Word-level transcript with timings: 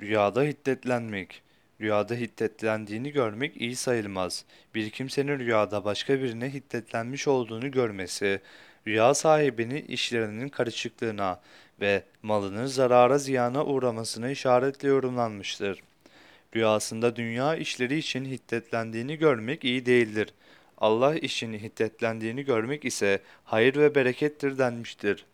Rüyada 0.00 0.42
hiddetlenmek. 0.42 1.42
Rüyada 1.80 2.14
hiddetlendiğini 2.14 3.12
görmek 3.12 3.56
iyi 3.60 3.76
sayılmaz. 3.76 4.44
Bir 4.74 4.90
kimsenin 4.90 5.38
rüyada 5.38 5.84
başka 5.84 6.22
birine 6.22 6.54
hiddetlenmiş 6.54 7.28
olduğunu 7.28 7.70
görmesi, 7.70 8.40
rüya 8.86 9.14
sahibinin 9.14 9.84
işlerinin 9.86 10.48
karışıklığına 10.48 11.40
ve 11.80 12.02
malının 12.22 12.66
zarara 12.66 13.18
ziyana 13.18 13.64
uğramasına 13.64 14.30
işaretle 14.30 14.88
yorumlanmıştır. 14.88 15.82
Rüyasında 16.56 17.16
dünya 17.16 17.56
işleri 17.56 17.98
için 17.98 18.24
hiddetlendiğini 18.24 19.16
görmek 19.18 19.64
iyi 19.64 19.86
değildir. 19.86 20.34
Allah 20.78 21.14
için 21.14 21.52
hiddetlendiğini 21.52 22.44
görmek 22.44 22.84
ise 22.84 23.22
hayır 23.44 23.76
ve 23.76 23.94
berekettir 23.94 24.58
denmiştir. 24.58 25.24